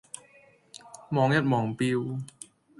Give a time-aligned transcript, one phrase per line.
[1.11, 2.23] 望一望錶